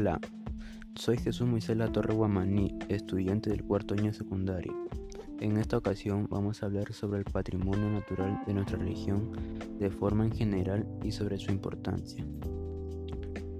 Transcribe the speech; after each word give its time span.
Hola, 0.00 0.20
soy 0.94 1.16
Jesús 1.16 1.48
Moisés 1.48 1.76
Torre 1.90 2.14
Guamaní, 2.14 2.78
estudiante 2.88 3.50
del 3.50 3.64
cuarto 3.64 3.94
año 3.94 4.12
secundario. 4.12 4.72
En 5.40 5.56
esta 5.56 5.76
ocasión 5.76 6.28
vamos 6.30 6.62
a 6.62 6.66
hablar 6.66 6.92
sobre 6.92 7.18
el 7.18 7.24
patrimonio 7.24 7.90
natural 7.90 8.40
de 8.46 8.54
nuestra 8.54 8.78
región 8.78 9.32
de 9.80 9.90
forma 9.90 10.26
en 10.26 10.30
general 10.30 10.86
y 11.02 11.10
sobre 11.10 11.36
su 11.36 11.50
importancia. 11.50 12.24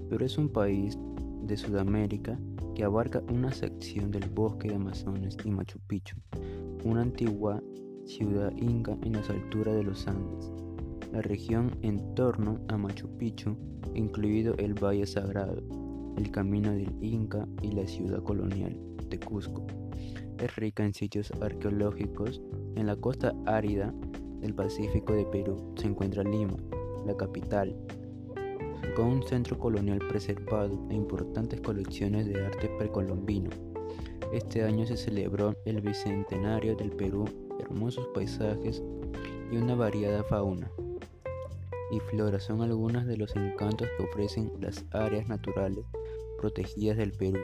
Perú 0.09 0.23
es 0.23 0.37
un 0.37 0.47
país 0.47 0.97
de 1.43 1.57
Sudamérica 1.57 2.39
que 2.73 2.85
abarca 2.85 3.21
una 3.29 3.51
sección 3.51 4.09
del 4.09 4.29
bosque 4.29 4.69
de 4.69 4.75
Amazonas 4.75 5.35
y 5.43 5.51
Machu 5.51 5.79
Picchu, 5.87 6.15
una 6.85 7.01
antigua 7.01 7.61
ciudad 8.05 8.53
inca 8.55 8.97
en 9.03 9.11
las 9.11 9.29
alturas 9.29 9.75
de 9.75 9.83
los 9.83 10.07
Andes. 10.07 10.49
La 11.11 11.21
región 11.21 11.77
en 11.81 12.15
torno 12.15 12.61
a 12.69 12.77
Machu 12.77 13.09
Picchu, 13.17 13.57
incluido 13.93 14.55
el 14.55 14.73
Valle 14.73 15.05
Sagrado, 15.05 15.88
el 16.19 16.31
Camino 16.31 16.73
del 16.73 16.93
Inca 17.01 17.47
y 17.61 17.71
la 17.71 17.87
ciudad 17.87 18.21
colonial 18.21 18.77
de 19.09 19.17
Cusco. 19.19 19.65
Es 20.37 20.53
rica 20.57 20.83
en 20.83 20.93
sitios 20.93 21.31
arqueológicos. 21.39 22.41
En 22.75 22.87
la 22.87 22.97
costa 22.97 23.33
árida 23.45 23.93
del 24.41 24.53
Pacífico 24.53 25.13
de 25.13 25.25
Perú 25.25 25.73
se 25.77 25.87
encuentra 25.87 26.23
Lima, 26.23 26.57
la 27.05 27.15
capital, 27.15 27.73
con 28.97 29.05
un 29.05 29.23
centro 29.23 29.57
colonial 29.57 29.99
preservado 30.09 30.77
e 30.89 30.93
importantes 30.93 31.61
colecciones 31.61 32.27
de 32.27 32.45
arte 32.45 32.69
precolombino. 32.77 33.49
Este 34.33 34.63
año 34.63 34.85
se 34.85 34.97
celebró 34.97 35.55
el 35.63 35.79
bicentenario 35.79 36.75
del 36.75 36.91
Perú, 36.91 37.25
hermosos 37.61 38.07
paisajes 38.13 38.83
y 39.51 39.55
una 39.55 39.73
variada 39.73 40.23
fauna 40.25 40.69
y 41.91 41.99
flora 41.99 42.39
son 42.39 42.61
algunos 42.61 43.05
de 43.05 43.17
los 43.17 43.35
encantos 43.35 43.87
que 43.97 44.03
ofrecen 44.03 44.51
las 44.59 44.85
áreas 44.91 45.27
naturales 45.27 45.85
protegidas 46.39 46.97
del 46.97 47.11
Perú 47.11 47.39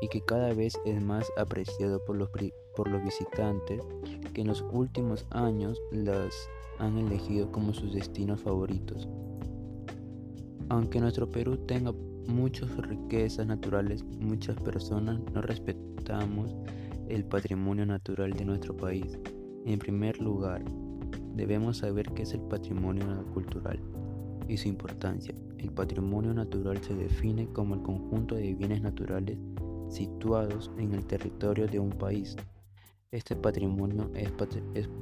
y 0.00 0.08
que 0.08 0.20
cada 0.20 0.54
vez 0.54 0.74
es 0.84 1.02
más 1.02 1.30
apreciado 1.36 2.04
por 2.04 2.16
los, 2.16 2.30
por 2.76 2.88
los 2.88 3.02
visitantes 3.02 3.82
que 4.32 4.42
en 4.42 4.46
los 4.46 4.64
últimos 4.72 5.26
años 5.30 5.80
las 5.90 6.48
han 6.78 6.96
elegido 6.98 7.50
como 7.50 7.74
sus 7.74 7.92
destinos 7.92 8.40
favoritos. 8.40 9.08
Aunque 10.68 11.00
nuestro 11.00 11.28
Perú 11.28 11.56
tenga 11.56 11.92
muchas 12.26 12.76
riquezas 12.76 13.46
naturales, 13.46 14.04
muchas 14.04 14.56
personas 14.60 15.18
no 15.32 15.42
respetamos 15.42 16.54
el 17.08 17.24
patrimonio 17.24 17.86
natural 17.86 18.32
de 18.32 18.44
nuestro 18.44 18.76
país. 18.76 19.18
En 19.64 19.78
primer 19.78 20.20
lugar, 20.20 20.62
debemos 21.34 21.78
saber 21.78 22.10
qué 22.12 22.22
es 22.22 22.34
el 22.34 22.42
patrimonio 22.42 23.24
cultural 23.32 23.80
y 24.48 24.56
su 24.56 24.68
importancia. 24.68 25.34
El 25.58 25.70
patrimonio 25.70 26.34
natural 26.34 26.82
se 26.82 26.94
define 26.94 27.46
como 27.52 27.74
el 27.74 27.82
conjunto 27.82 28.34
de 28.34 28.54
bienes 28.54 28.82
naturales 28.82 29.38
situados 29.88 30.70
en 30.78 30.94
el 30.94 31.06
territorio 31.06 31.66
de 31.66 31.78
un 31.78 31.90
país. 31.90 32.36
Este 33.10 33.36
patrimonio 33.36 34.10
es, 34.14 34.30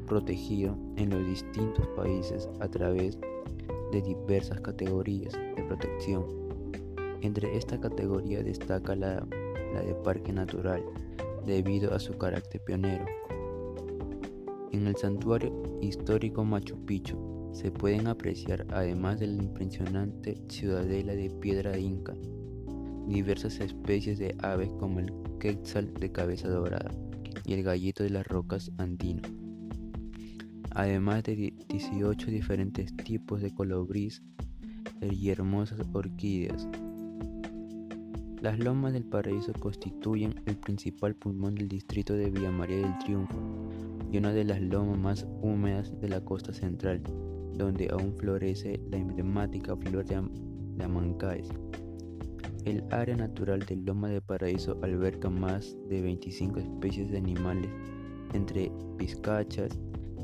protegido 0.06 0.76
en 0.96 1.10
los 1.10 1.26
distintos 1.26 1.86
países 1.96 2.48
a 2.60 2.68
través 2.68 3.18
de 3.92 4.02
diversas 4.02 4.60
categorías 4.60 5.32
de 5.32 5.62
protección. 5.64 6.24
Entre 7.22 7.56
esta 7.56 7.80
categoría 7.80 8.42
destaca 8.42 8.94
la, 8.94 9.26
de 9.84 9.94
parque 10.04 10.32
natural, 10.32 10.84
debido 11.44 11.92
a 11.94 11.98
su 11.98 12.16
carácter 12.16 12.62
pionero. 12.64 13.04
En 14.72 14.86
el 14.86 14.96
santuario 14.96 15.52
histórico 15.80 16.44
Machu 16.44 16.76
Picchu 16.84 17.35
se 17.56 17.70
pueden 17.70 18.06
apreciar, 18.06 18.66
además 18.70 19.18
de 19.18 19.28
la 19.28 19.42
impresionante 19.42 20.36
ciudadela 20.46 21.14
de 21.14 21.30
piedra 21.30 21.78
inca, 21.78 22.12
diversas 23.08 23.60
especies 23.60 24.18
de 24.18 24.36
aves 24.42 24.68
como 24.78 25.00
el 25.00 25.10
quetzal 25.40 25.94
de 25.94 26.12
cabeza 26.12 26.48
dorada 26.48 26.90
y 27.46 27.54
el 27.54 27.62
gallito 27.62 28.02
de 28.02 28.10
las 28.10 28.26
rocas 28.26 28.70
andino, 28.76 29.22
además 30.72 31.22
de 31.24 31.54
18 31.70 32.30
diferentes 32.30 32.94
tipos 32.94 33.40
de 33.40 33.54
colibríes 33.54 34.22
y 35.00 35.30
hermosas 35.30 35.80
orquídeas. 35.94 36.68
Las 38.42 38.58
lomas 38.58 38.92
del 38.92 39.04
paraíso 39.04 39.54
constituyen 39.54 40.34
el 40.44 40.56
principal 40.56 41.14
pulmón 41.14 41.54
del 41.54 41.68
distrito 41.68 42.12
de 42.12 42.30
Villa 42.30 42.50
María 42.50 42.76
del 42.76 42.98
Triunfo 42.98 43.38
y 44.12 44.18
una 44.18 44.34
de 44.34 44.44
las 44.44 44.60
lomas 44.60 44.98
más 44.98 45.26
húmedas 45.40 45.98
de 46.02 46.10
la 46.10 46.20
costa 46.20 46.52
central, 46.52 47.02
donde 47.56 47.88
aún 47.90 48.14
florece 48.16 48.80
la 48.90 48.98
emblemática 48.98 49.76
flor 49.76 50.04
de, 50.04 50.16
Amancaes. 50.84 51.48
El 52.64 52.84
área 52.90 53.16
natural 53.16 53.60
de 53.60 53.76
Loma 53.76 54.08
de 54.08 54.20
Paraíso 54.20 54.78
alberga 54.82 55.30
más 55.30 55.76
de 55.88 56.02
25 56.02 56.58
especies 56.58 57.10
de 57.10 57.18
animales, 57.18 57.70
entre 58.34 58.70
pizcachas, 58.98 59.78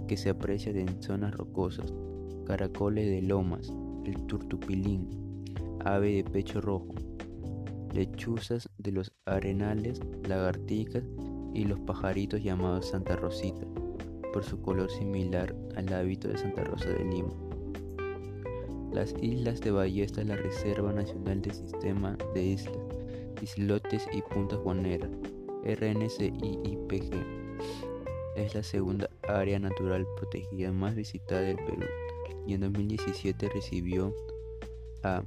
que 0.09 0.17
se 0.17 0.31
aprecian 0.31 0.77
en 0.77 1.03
zonas 1.03 1.35
rocosas, 1.35 1.93
caracoles 2.47 3.07
de 3.07 3.23
lomas, 3.23 3.73
el 4.05 4.27
turtupilín, 4.27 5.09
ave 5.85 6.17
de 6.17 6.25
pecho 6.25 6.61
rojo, 6.61 6.95
lechuzas 7.95 8.69
de 8.79 8.93
los 8.93 9.13
arenales, 9.27 10.01
lagartijas 10.29 11.05
y 11.55 11.65
los 11.65 11.79
pajaritos 11.81 12.43
llamados 12.43 12.91
Santa 12.91 13.17
Rosita, 13.17 13.67
por 14.33 14.45
su 14.45 14.61
color 14.61 14.91
similar 14.91 15.55
al 15.77 15.93
hábito 15.93 16.29
de 16.29 16.39
Santa 16.39 16.65
Rosa 16.65 16.89
de 16.89 17.05
Lima. 17.05 17.33
Las 18.93 19.15
islas 19.23 19.61
de 19.61 19.71
Ballesta 19.71 20.21
es 20.21 20.27
la 20.27 20.37
Reserva 20.37 20.93
Nacional 20.93 21.41
del 21.41 21.55
Sistema 21.55 22.19
de 22.35 22.43
Islas, 22.43 22.77
Islotes 23.41 24.07
y 24.13 24.21
Punta 24.23 24.57
Juanera, 24.57 25.09
RNCIIPG. 25.65 27.15
Es 28.37 28.55
la 28.55 28.63
segunda 28.63 29.09
área 29.29 29.59
natural 29.59 30.07
protegida 30.17 30.73
más 30.73 30.95
visitada 30.95 31.43
del 31.43 31.57
Perú 31.57 31.87
y 32.47 32.55
en 32.55 32.61
2017 32.61 33.49
recibió 33.49 34.15
a 35.03 35.23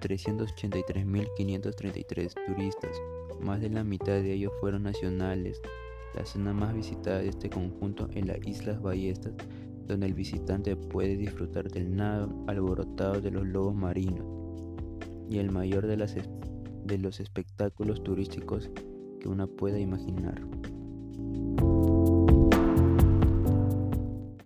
383.533 0.00 2.34
turistas, 2.46 3.02
más 3.40 3.60
de 3.60 3.70
la 3.70 3.84
mitad 3.84 4.12
de 4.12 4.32
ellos 4.32 4.52
fueron 4.60 4.82
nacionales. 4.82 5.62
La 6.14 6.24
zona 6.24 6.52
más 6.52 6.74
visitada 6.74 7.18
de 7.18 7.28
este 7.28 7.50
conjunto 7.50 8.08
es 8.14 8.26
las 8.26 8.38
Islas 8.46 8.80
Ballestas, 8.80 9.32
donde 9.86 10.06
el 10.06 10.14
visitante 10.14 10.76
puede 10.76 11.16
disfrutar 11.16 11.68
del 11.70 11.94
nado 11.94 12.44
alborotado 12.46 13.20
de 13.20 13.30
los 13.30 13.46
lobos 13.46 13.74
marinos 13.74 14.24
y 15.28 15.38
el 15.38 15.50
mayor 15.50 15.86
de, 15.86 15.96
de 16.84 16.98
los 16.98 17.20
espectáculos 17.20 18.02
turísticos 18.02 18.70
que 19.20 19.28
una 19.28 19.46
pueda 19.46 19.78
imaginar. 19.78 20.40